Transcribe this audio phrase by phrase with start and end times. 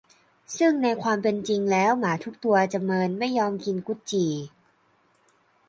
[0.57, 4.31] ซึ่งในความเป็นจริงแล้วหมาทุกตัวจะเมินไม่ยอมกินกุดจี่